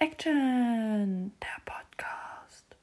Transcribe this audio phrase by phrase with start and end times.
[0.00, 2.76] Action, der Podcast.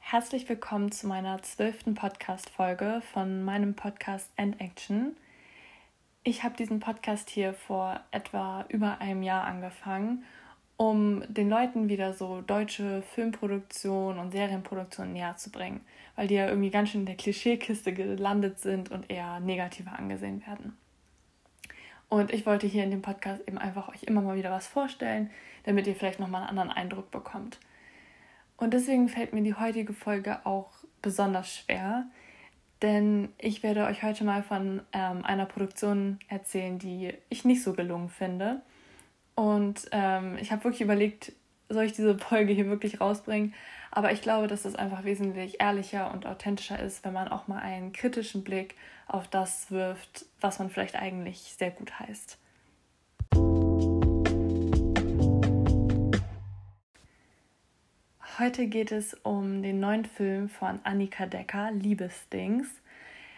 [0.00, 5.16] Herzlich willkommen zu meiner zwölften Podcast-Folge von meinem Podcast End Action.
[6.24, 10.24] Ich habe diesen Podcast hier vor etwa über einem Jahr angefangen
[10.76, 15.80] um den Leuten wieder so deutsche Filmproduktion und Serienproduktion näher zu bringen,
[16.16, 20.44] weil die ja irgendwie ganz schön in der Klischeekiste gelandet sind und eher negativer angesehen
[20.46, 20.76] werden.
[22.08, 25.30] Und ich wollte hier in dem Podcast eben einfach euch immer mal wieder was vorstellen,
[25.64, 27.58] damit ihr vielleicht nochmal einen anderen Eindruck bekommt.
[28.56, 30.70] Und deswegen fällt mir die heutige Folge auch
[31.02, 32.06] besonders schwer,
[32.82, 37.72] denn ich werde euch heute mal von ähm, einer Produktion erzählen, die ich nicht so
[37.72, 38.60] gelungen finde
[39.34, 41.32] und ähm, ich habe wirklich überlegt,
[41.68, 43.54] soll ich diese Folge hier wirklich rausbringen?
[43.90, 47.60] Aber ich glaube, dass es einfach wesentlich ehrlicher und authentischer ist, wenn man auch mal
[47.60, 48.74] einen kritischen Blick
[49.06, 52.38] auf das wirft, was man vielleicht eigentlich sehr gut heißt.
[58.36, 62.66] Heute geht es um den neuen Film von Annika Decker, Liebesdings.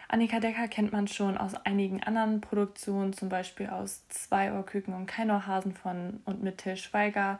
[0.09, 5.05] Annika Decker kennt man schon aus einigen anderen Produktionen, zum Beispiel aus Zwei Ohrküken und
[5.05, 7.39] Keinohrhasen von und mit Till Schweiger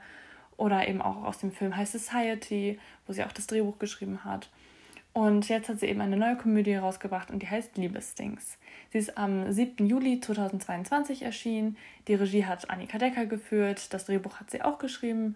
[0.57, 4.49] oder eben auch aus dem Film High Society, wo sie auch das Drehbuch geschrieben hat.
[5.13, 8.57] Und jetzt hat sie eben eine neue Komödie rausgebracht und die heißt Liebesdings.
[8.91, 9.87] Sie ist am 7.
[9.87, 11.77] Juli 2022 erschienen.
[12.07, 15.35] Die Regie hat Annika Decker geführt, das Drehbuch hat sie auch geschrieben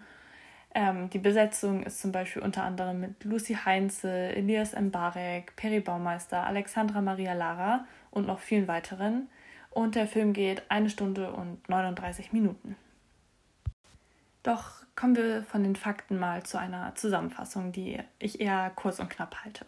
[0.74, 6.46] ähm, die Besetzung ist zum Beispiel unter anderem mit Lucy Heinze, Elias Mbarek, Peri Baumeister,
[6.46, 9.30] Alexandra Maria Lara und noch vielen weiteren.
[9.70, 12.76] Und der Film geht eine Stunde und 39 Minuten.
[14.44, 19.10] Doch kommen wir von den Fakten mal zu einer Zusammenfassung, die ich eher kurz und
[19.10, 19.66] knapp halte.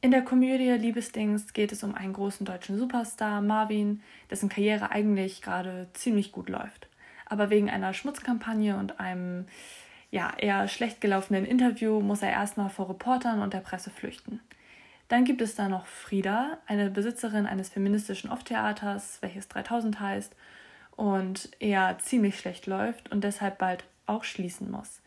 [0.00, 5.40] In der Komödie Liebesdings geht es um einen großen deutschen Superstar, Marvin, dessen Karriere eigentlich
[5.40, 6.88] gerade ziemlich gut läuft
[7.26, 9.46] aber wegen einer Schmutzkampagne und einem
[10.14, 14.38] ja, eher schlecht gelaufenen Interview muss er erstmal vor Reportern und der Presse flüchten.
[15.08, 20.36] Dann gibt es da noch Frieda, eine Besitzerin eines feministischen Off-Theaters, welches 3000 heißt
[20.92, 25.00] und eher ziemlich schlecht läuft und deshalb bald auch schließen muss.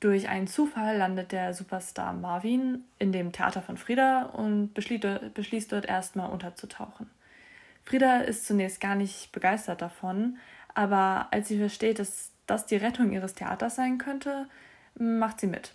[0.00, 5.84] Durch einen Zufall landet der Superstar Marvin in dem Theater von Frieda und beschließt dort
[5.84, 7.10] erstmal unterzutauchen.
[7.84, 10.38] Frieda ist zunächst gar nicht begeistert davon,
[10.74, 14.48] aber als sie versteht, dass das die Rettung ihres Theaters sein könnte,
[14.98, 15.74] macht sie mit.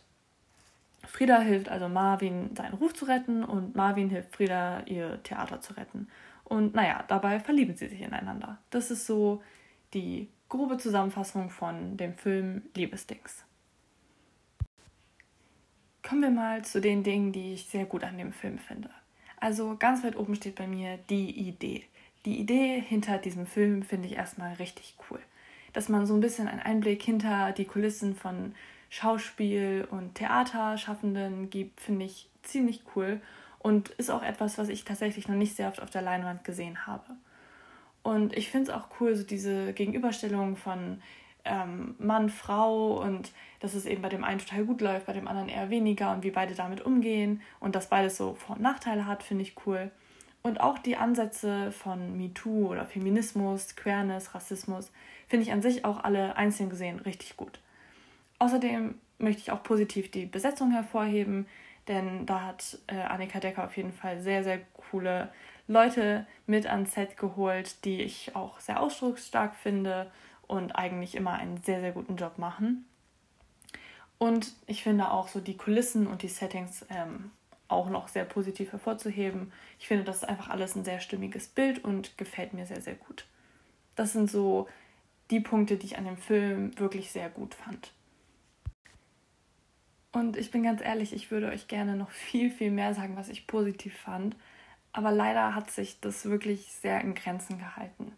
[1.07, 5.73] Frieda hilft also Marvin, seinen Ruf zu retten und Marvin hilft Frieda, ihr Theater zu
[5.73, 6.07] retten.
[6.43, 8.57] Und naja, dabei verlieben sie sich ineinander.
[8.69, 9.41] Das ist so
[9.93, 13.43] die grobe Zusammenfassung von dem Film Liebesdings.
[16.03, 18.89] Kommen wir mal zu den Dingen, die ich sehr gut an dem Film finde.
[19.39, 21.85] Also ganz weit oben steht bei mir die Idee
[22.25, 25.19] die Idee hinter diesem Film finde ich erstmal richtig cool.
[25.73, 28.53] Dass man so ein bisschen einen Einblick hinter die Kulissen von
[28.89, 33.21] Schauspiel- und Theaterschaffenden gibt, finde ich ziemlich cool
[33.59, 36.85] und ist auch etwas, was ich tatsächlich noch nicht sehr oft auf der Leinwand gesehen
[36.87, 37.15] habe.
[38.03, 41.01] Und ich finde es auch cool, so diese Gegenüberstellung von
[41.45, 45.27] ähm, Mann, Frau und dass es eben bei dem einen total gut läuft, bei dem
[45.27, 49.05] anderen eher weniger und wie beide damit umgehen und dass beides so Vor- und Nachteile
[49.05, 49.91] hat, finde ich cool.
[50.43, 54.91] Und auch die Ansätze von MeToo oder Feminismus, Queerness, Rassismus
[55.27, 57.59] finde ich an sich auch alle einzeln gesehen richtig gut.
[58.39, 61.45] Außerdem möchte ich auch positiv die Besetzung hervorheben,
[61.87, 64.59] denn da hat äh, Annika Decker auf jeden Fall sehr, sehr
[64.89, 65.31] coole
[65.67, 70.11] Leute mit ans Set geholt, die ich auch sehr ausdrucksstark finde
[70.47, 72.85] und eigentlich immer einen sehr, sehr guten Job machen.
[74.17, 77.31] Und ich finde auch so die Kulissen und die Settings ähm,
[77.71, 79.51] auch noch sehr positiv hervorzuheben.
[79.79, 82.95] Ich finde, das ist einfach alles ein sehr stimmiges Bild und gefällt mir sehr, sehr
[82.95, 83.25] gut.
[83.95, 84.67] Das sind so
[85.29, 87.93] die Punkte, die ich an dem Film wirklich sehr gut fand.
[90.11, 93.29] Und ich bin ganz ehrlich, ich würde euch gerne noch viel, viel mehr sagen, was
[93.29, 94.35] ich positiv fand.
[94.93, 98.11] Aber leider hat sich das wirklich sehr in Grenzen gehalten.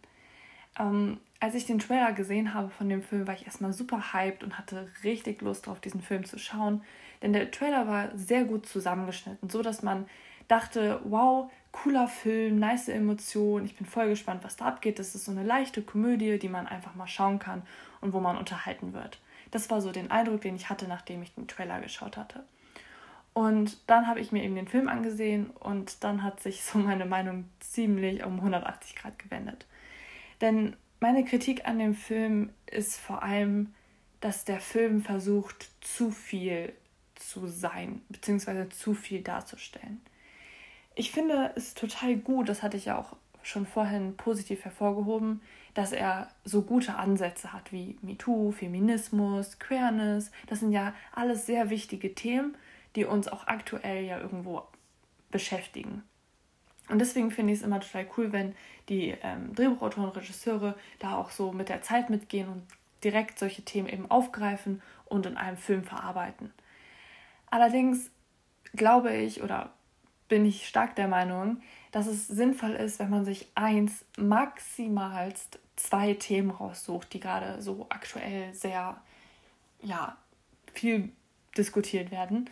[0.76, 4.42] Ähm, als ich den Trailer gesehen habe von dem Film, war ich erstmal super hyped
[4.42, 6.82] und hatte richtig Lust drauf, diesen Film zu schauen.
[7.24, 10.04] Denn der Trailer war sehr gut zusammengeschnitten, so dass man
[10.46, 13.64] dachte, wow, cooler Film, nice Emotionen.
[13.64, 14.98] Ich bin voll gespannt, was da abgeht.
[14.98, 17.62] Das ist so eine leichte Komödie, die man einfach mal schauen kann
[18.02, 19.20] und wo man unterhalten wird.
[19.50, 22.44] Das war so den Eindruck, den ich hatte, nachdem ich den Trailer geschaut hatte.
[23.32, 27.06] Und dann habe ich mir eben den Film angesehen und dann hat sich so meine
[27.06, 29.64] Meinung ziemlich um 180 Grad gewendet.
[30.42, 33.72] Denn meine Kritik an dem Film ist vor allem,
[34.20, 36.74] dass der Film versucht, zu viel
[37.16, 40.00] zu sein, beziehungsweise zu viel darzustellen.
[40.94, 45.42] Ich finde es total gut, das hatte ich ja auch schon vorhin positiv hervorgehoben,
[45.74, 50.30] dass er so gute Ansätze hat wie MeToo, Feminismus, Queerness.
[50.46, 52.56] Das sind ja alles sehr wichtige Themen,
[52.96, 54.62] die uns auch aktuell ja irgendwo
[55.30, 56.04] beschäftigen.
[56.88, 58.54] Und deswegen finde ich es immer total cool, wenn
[58.88, 62.62] die ähm, Drehbuchautoren und Regisseure da auch so mit der Zeit mitgehen und
[63.02, 66.52] direkt solche Themen eben aufgreifen und in einem Film verarbeiten.
[67.54, 68.10] Allerdings
[68.72, 69.70] glaube ich oder
[70.26, 71.62] bin ich stark der Meinung,
[71.92, 77.86] dass es sinnvoll ist, wenn man sich eins, maximalst zwei Themen raussucht, die gerade so
[77.90, 79.00] aktuell sehr,
[79.82, 80.16] ja,
[80.72, 81.10] viel
[81.56, 82.50] diskutiert werden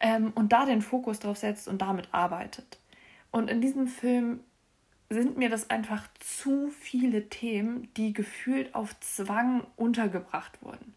[0.00, 2.80] ähm, und da den Fokus drauf setzt und damit arbeitet.
[3.30, 4.40] Und in diesem Film
[5.10, 10.96] sind mir das einfach zu viele Themen, die gefühlt auf Zwang untergebracht wurden.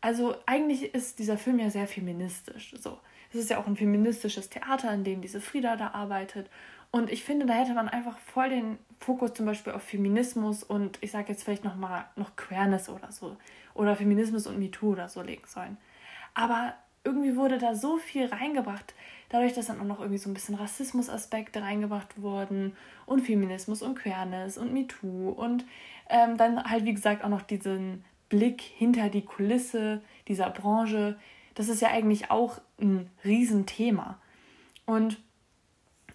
[0.00, 2.74] Also eigentlich ist dieser Film ja sehr feministisch.
[2.80, 2.98] So,
[3.30, 6.48] es ist ja auch ein feministisches Theater, in dem diese Frieda da arbeitet.
[6.90, 10.98] Und ich finde, da hätte man einfach voll den Fokus zum Beispiel auf Feminismus und
[11.02, 13.36] ich sage jetzt vielleicht noch mal noch Queerness oder so
[13.74, 15.76] oder Feminismus und MeToo oder so legen sollen.
[16.34, 18.94] Aber irgendwie wurde da so viel reingebracht,
[19.28, 23.96] dadurch, dass dann auch noch irgendwie so ein bisschen Rassismusaspekte reingebracht wurden und Feminismus und
[23.98, 25.64] Queerness und MeToo und
[26.08, 31.18] ähm, dann halt wie gesagt auch noch diesen Blick hinter die Kulisse dieser Branche.
[31.54, 34.18] Das ist ja eigentlich auch ein Riesenthema.
[34.84, 35.18] Und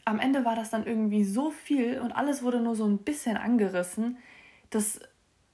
[0.06, 3.38] am Ende war das dann irgendwie so viel und alles wurde nur so ein bisschen
[3.38, 4.18] angerissen,
[4.69, 5.00] dass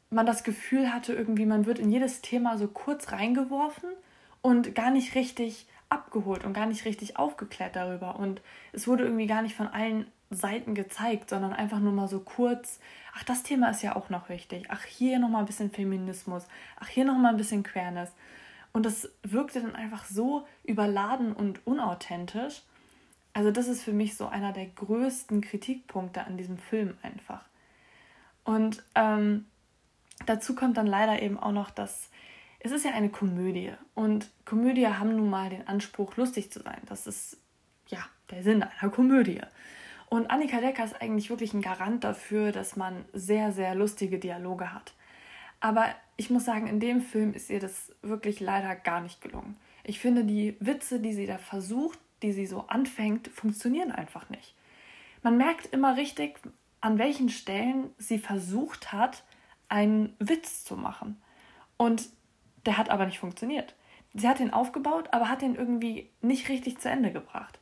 [0.09, 3.89] man das Gefühl hatte, irgendwie man wird in jedes Thema so kurz reingeworfen
[4.41, 8.17] und gar nicht richtig abgeholt und gar nicht richtig aufgeklärt darüber.
[8.17, 12.19] Und es wurde irgendwie gar nicht von allen Seiten gezeigt, sondern einfach nur mal so
[12.19, 12.79] kurz,
[13.15, 14.65] ach, das Thema ist ja auch noch wichtig.
[14.69, 16.45] Ach, hier nochmal ein bisschen Feminismus.
[16.79, 18.11] Ach, hier nochmal ein bisschen Queerness.
[18.73, 22.63] Und das wirkte dann einfach so überladen und unauthentisch.
[23.33, 27.45] Also das ist für mich so einer der größten Kritikpunkte an diesem Film einfach.
[28.43, 29.45] Und ähm,
[30.25, 32.09] dazu kommt dann leider eben auch noch, dass
[32.59, 36.81] es ist ja eine Komödie und Komödie haben nun mal den Anspruch, lustig zu sein.
[36.87, 37.37] Das ist
[37.87, 37.99] ja
[38.31, 39.41] der Sinn einer Komödie.
[40.09, 44.73] Und Annika Decker ist eigentlich wirklich ein Garant dafür, dass man sehr, sehr lustige Dialoge
[44.73, 44.93] hat.
[45.59, 49.57] Aber ich muss sagen, in dem Film ist ihr das wirklich leider gar nicht gelungen.
[49.83, 54.55] Ich finde, die Witze, die sie da versucht, die sie so anfängt, funktionieren einfach nicht.
[55.23, 56.39] Man merkt immer richtig,
[56.79, 59.23] an welchen Stellen sie versucht hat,
[59.67, 61.21] einen Witz zu machen.
[61.75, 62.09] Und
[62.65, 63.75] der hat aber nicht funktioniert.
[64.13, 67.59] Sie hat den aufgebaut, aber hat den irgendwie nicht richtig zu Ende gebracht.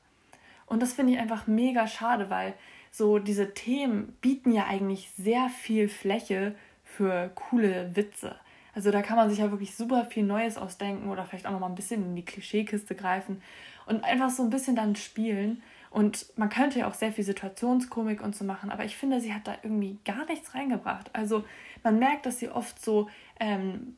[0.65, 2.53] Und das finde ich einfach mega schade, weil
[2.91, 8.35] so diese Themen bieten ja eigentlich sehr viel Fläche für coole Witze.
[8.73, 11.59] Also da kann man sich ja wirklich super viel Neues ausdenken oder vielleicht auch noch
[11.59, 13.41] mal ein bisschen in die Klischeekiste greifen
[13.85, 15.63] und einfach so ein bisschen dann spielen.
[15.91, 19.33] Und man könnte ja auch sehr viel Situationskomik und so machen, aber ich finde, sie
[19.33, 21.09] hat da irgendwie gar nichts reingebracht.
[21.13, 21.45] Also
[21.83, 23.09] man merkt, dass sie oft so
[23.39, 23.95] ähm,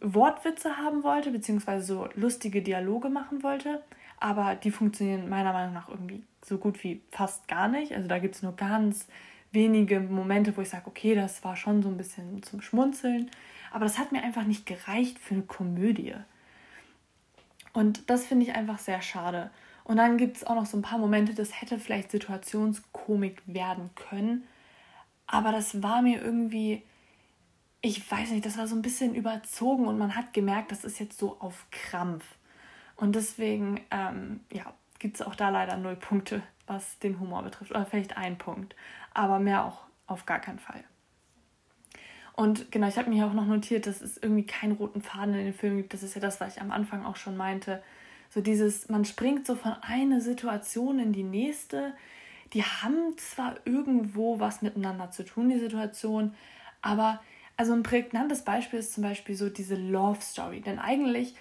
[0.00, 3.82] Wortwitze haben wollte, beziehungsweise so lustige Dialoge machen wollte,
[4.24, 7.92] aber die funktionieren meiner Meinung nach irgendwie so gut wie fast gar nicht.
[7.92, 9.06] Also da gibt es nur ganz
[9.52, 13.30] wenige Momente, wo ich sage, okay, das war schon so ein bisschen zum Schmunzeln,
[13.70, 16.14] aber das hat mir einfach nicht gereicht für eine Komödie.
[17.74, 19.50] Und das finde ich einfach sehr schade.
[19.84, 23.90] Und dann gibt es auch noch so ein paar Momente, das hätte vielleicht Situationskomik werden
[23.94, 24.44] können.
[25.26, 26.82] Aber das war mir irgendwie,
[27.82, 30.98] ich weiß nicht, das war so ein bisschen überzogen und man hat gemerkt, das ist
[30.98, 32.24] jetzt so auf Krampf.
[32.96, 37.70] Und deswegen, ähm, ja, gibt es auch da leider null Punkte, was den Humor betrifft.
[37.70, 38.74] Oder vielleicht ein Punkt.
[39.12, 40.84] Aber mehr auch auf gar keinen Fall.
[42.36, 45.44] Und genau, ich habe mir auch noch notiert, dass es irgendwie keinen roten Faden in
[45.44, 45.94] den Film gibt.
[45.94, 47.82] Das ist ja das, was ich am Anfang auch schon meinte.
[48.30, 51.94] So dieses, man springt so von einer Situation in die nächste.
[52.52, 56.34] Die haben zwar irgendwo was miteinander zu tun, die Situation,
[56.82, 57.20] aber
[57.56, 60.60] also ein prägnantes Beispiel ist zum Beispiel so diese Love Story.
[60.60, 61.36] Denn eigentlich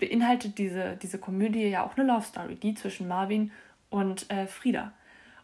[0.00, 3.52] beinhaltet diese, diese Komödie ja auch eine Love Story, die zwischen Marvin
[3.90, 4.92] und äh, Frieda.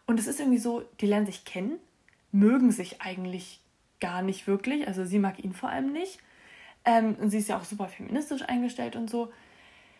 [0.05, 1.79] Und es ist irgendwie so, die lernen sich kennen,
[2.31, 3.61] mögen sich eigentlich
[3.99, 4.87] gar nicht wirklich.
[4.87, 6.19] Also sie mag ihn vor allem nicht.
[6.85, 9.31] Ähm, und sie ist ja auch super feministisch eingestellt und so.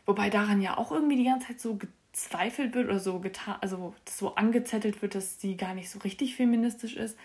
[0.06, 3.94] Wobei daran ja auch irgendwie die ganze Zeit so gezweifelt wird oder so getan, also
[4.08, 7.18] so angezettelt wird, dass sie gar nicht so richtig feministisch ist.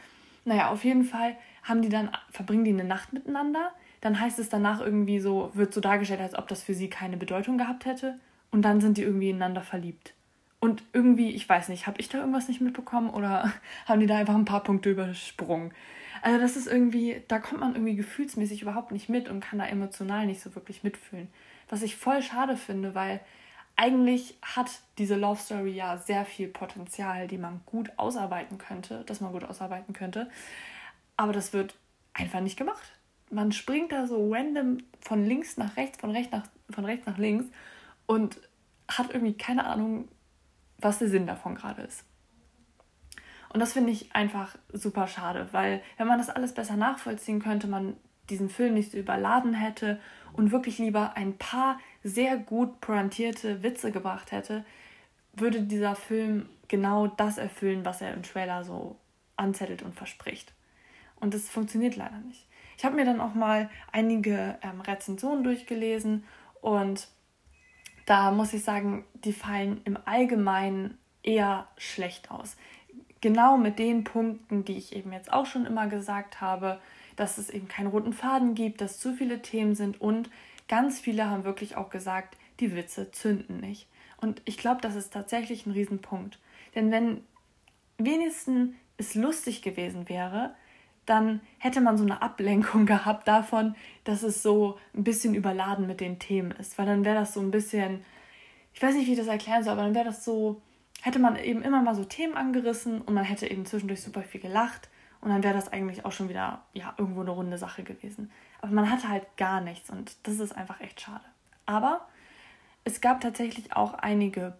[0.45, 3.73] Naja, auf jeden Fall haben die dann, verbringen die eine Nacht miteinander.
[4.03, 7.17] Dann heißt es danach irgendwie so, wird so dargestellt, als ob das für sie keine
[7.17, 8.19] Bedeutung gehabt hätte.
[8.51, 10.13] Und dann sind die irgendwie ineinander verliebt.
[10.61, 13.53] Und irgendwie, ich weiß nicht, habe ich da irgendwas nicht mitbekommen oder
[13.87, 15.73] haben die da einfach ein paar Punkte übersprungen?
[16.21, 19.67] Also das ist irgendwie, da kommt man irgendwie gefühlsmäßig überhaupt nicht mit und kann da
[19.67, 21.29] emotional nicht so wirklich mitfühlen.
[21.69, 23.21] Was ich voll schade finde, weil
[23.77, 29.21] eigentlich hat diese Love Story ja sehr viel Potenzial, die man gut ausarbeiten könnte, dass
[29.21, 30.29] man gut ausarbeiten könnte.
[31.17, 31.75] Aber das wird
[32.15, 32.93] einfach nicht gemacht.
[33.33, 37.19] Man springt da so random von links nach rechts, von rechts nach, von rechts nach
[37.19, 37.47] links
[38.07, 38.39] und
[38.89, 40.09] hat irgendwie keine Ahnung,
[40.79, 42.05] was der Sinn davon gerade ist.
[43.53, 47.67] Und das finde ich einfach super schade, weil wenn man das alles besser nachvollziehen könnte,
[47.67, 47.97] man
[48.31, 50.01] diesen Film nicht so überladen hätte
[50.33, 54.65] und wirklich lieber ein paar sehr gut pointierte Witze gebracht hätte,
[55.33, 58.97] würde dieser Film genau das erfüllen, was er im Trailer so
[59.37, 60.53] anzettelt und verspricht.
[61.17, 62.47] Und das funktioniert leider nicht.
[62.83, 66.25] Ich habe mir dann auch mal einige ähm, Rezensionen durchgelesen
[66.61, 67.07] und
[68.07, 72.57] da muss ich sagen, die fallen im Allgemeinen eher schlecht aus.
[73.21, 76.81] Genau mit den Punkten, die ich eben jetzt auch schon immer gesagt habe,
[77.15, 80.29] dass es eben keinen roten Faden gibt, dass zu viele Themen sind und
[80.67, 83.87] ganz viele haben wirklich auch gesagt, die Witze zünden nicht.
[84.21, 86.41] Und ich glaube, das ist tatsächlich ein Riesenpunkt.
[86.75, 87.23] Denn wenn
[87.97, 90.57] wenigstens es lustig gewesen wäre,
[91.07, 96.01] dann hätte man so eine Ablenkung gehabt davon, dass es so ein bisschen überladen mit
[96.01, 96.79] den Themen ist.
[96.79, 98.05] Weil dann wäre das so ein bisschen,
[98.73, 100.61] ich weiß nicht, wie ich das erklären soll, aber dann wäre das so,
[101.03, 104.41] hätte man eben immer mal so Themen angerissen und man hätte eben zwischendurch super viel
[104.41, 104.89] gelacht
[105.21, 108.31] und dann wäre das eigentlich auch schon wieder, ja, irgendwo eine runde Sache gewesen.
[108.61, 111.25] Aber man hatte halt gar nichts und das ist einfach echt schade.
[111.65, 112.07] Aber
[112.85, 114.55] es gab tatsächlich auch einige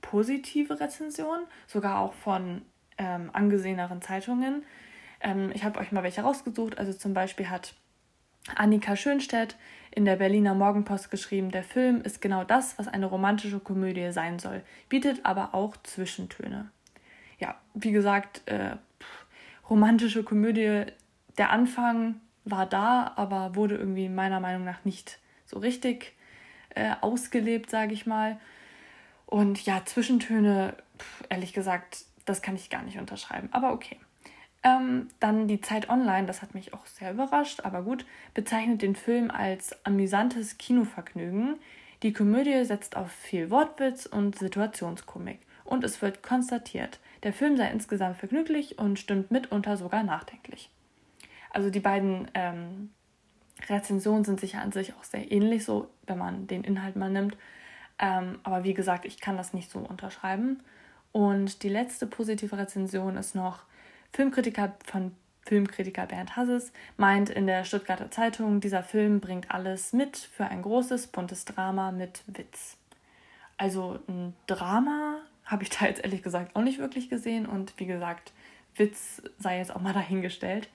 [0.00, 2.62] positive Rezensionen, sogar auch von
[2.96, 4.64] ähm, angeseheneren Zeitungen.
[5.20, 6.78] Ähm, ich habe euch mal welche rausgesucht.
[6.78, 7.74] Also zum Beispiel hat
[8.54, 9.56] Annika Schönstedt
[9.90, 14.38] in der Berliner Morgenpost geschrieben, der Film ist genau das, was eine romantische Komödie sein
[14.38, 16.70] soll, bietet aber auch Zwischentöne.
[17.38, 18.76] Ja, wie gesagt, äh,
[19.68, 20.84] romantische Komödie,
[21.36, 26.14] der Anfang war da, aber wurde irgendwie meiner Meinung nach nicht so richtig
[26.70, 28.38] äh, ausgelebt, sage ich mal.
[29.26, 33.48] Und ja, Zwischentöne, pff, ehrlich gesagt, das kann ich gar nicht unterschreiben.
[33.52, 33.98] Aber okay.
[34.64, 38.96] Ähm, dann die Zeit Online, das hat mich auch sehr überrascht, aber gut, bezeichnet den
[38.96, 41.56] Film als amüsantes Kinovergnügen.
[42.02, 45.40] Die Komödie setzt auf viel Wortwitz und Situationskomik.
[45.64, 50.70] Und es wird konstatiert, der Film sei insgesamt vergnüglich und stimmt mitunter sogar nachdenklich.
[51.50, 52.90] Also die beiden ähm,
[53.68, 57.36] Rezensionen sind sicher an sich auch sehr ähnlich, so wenn man den Inhalt mal nimmt.
[57.98, 60.62] Ähm, aber wie gesagt, ich kann das nicht so unterschreiben.
[61.12, 63.64] Und die letzte positive Rezension ist noch
[64.12, 65.12] Filmkritiker von
[65.48, 70.60] Filmkritiker Bernd Hasses meint in der Stuttgarter Zeitung, dieser Film bringt alles mit für ein
[70.60, 72.76] großes, buntes Drama mit Witz.
[73.56, 77.86] Also ein Drama habe ich da jetzt ehrlich gesagt auch nicht wirklich gesehen und wie
[77.86, 78.32] gesagt,
[78.76, 80.68] Witz sei jetzt auch mal dahingestellt.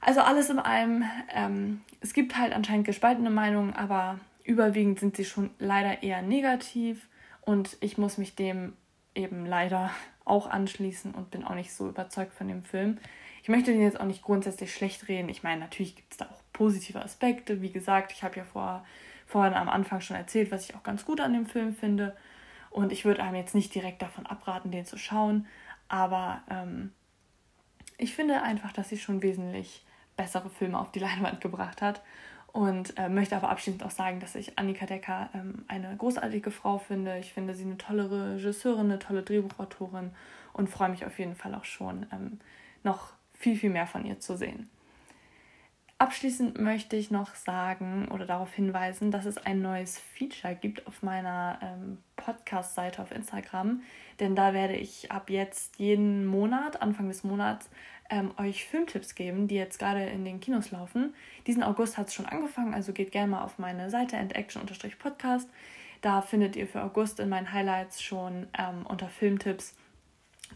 [0.00, 5.24] Also alles in allem, ähm, es gibt halt anscheinend gespaltene Meinungen, aber überwiegend sind sie
[5.24, 7.08] schon leider eher negativ
[7.40, 8.74] und ich muss mich dem
[9.14, 9.90] eben leider
[10.24, 12.98] auch anschließen und bin auch nicht so überzeugt von dem Film.
[13.42, 15.28] Ich möchte den jetzt auch nicht grundsätzlich schlecht reden.
[15.28, 17.60] Ich meine, natürlich gibt es da auch positive Aspekte.
[17.60, 18.84] Wie gesagt, ich habe ja vor,
[19.26, 22.16] vorhin am Anfang schon erzählt, was ich auch ganz gut an dem Film finde.
[22.70, 25.46] Und ich würde einem jetzt nicht direkt davon abraten, den zu schauen.
[25.88, 26.92] Aber ähm,
[27.98, 29.84] ich finde einfach, dass sie schon wesentlich
[30.16, 32.02] bessere Filme auf die Leinwand gebracht hat.
[32.54, 36.78] Und äh, möchte aber abschließend auch sagen, dass ich Annika Decker ähm, eine großartige Frau
[36.78, 37.18] finde.
[37.18, 40.12] Ich finde sie eine tolle Regisseurin, eine tolle Drehbuchautorin
[40.52, 42.38] und freue mich auf jeden Fall auch schon, ähm,
[42.84, 44.70] noch viel, viel mehr von ihr zu sehen.
[45.98, 51.02] Abschließend möchte ich noch sagen oder darauf hinweisen, dass es ein neues Feature gibt auf
[51.02, 53.82] meiner ähm, Podcast-Seite auf Instagram.
[54.20, 57.68] Denn da werde ich ab jetzt jeden Monat, Anfang des Monats,
[58.10, 61.14] ähm, euch Filmtipps geben, die jetzt gerade in den Kinos laufen.
[61.46, 65.48] Diesen August hat es schon angefangen, also geht gerne mal auf meine Seite endaction-podcast.
[66.02, 69.74] Da findet ihr für August in meinen Highlights schon ähm, unter Filmtipps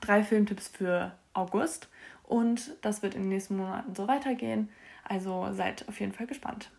[0.00, 1.88] drei Filmtipps für August
[2.24, 4.68] und das wird in den nächsten Monaten so weitergehen.
[5.04, 6.70] Also seid auf jeden Fall gespannt.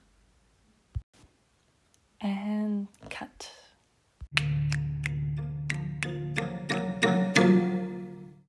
[2.22, 3.52] And cut.